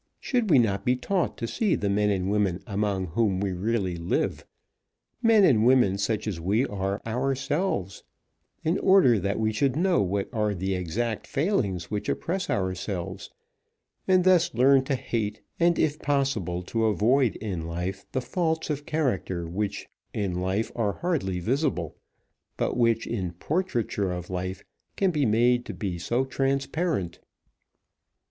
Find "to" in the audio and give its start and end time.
1.37-1.47, 14.85-14.95, 16.63-16.85, 25.63-25.75